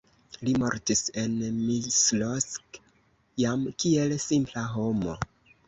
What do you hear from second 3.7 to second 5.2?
kiel simpla homo.